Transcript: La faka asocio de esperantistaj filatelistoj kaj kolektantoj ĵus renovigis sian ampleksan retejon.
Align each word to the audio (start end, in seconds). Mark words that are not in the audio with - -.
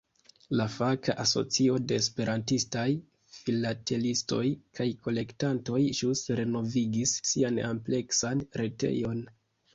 La 0.59 0.65
faka 0.75 1.13
asocio 1.23 1.75
de 1.91 1.99
esperantistaj 2.03 2.85
filatelistoj 3.35 4.41
kaj 4.81 4.89
kolektantoj 5.09 5.83
ĵus 6.01 6.25
renovigis 6.41 7.15
sian 7.35 7.63
ampleksan 7.71 8.45
retejon. 8.65 9.25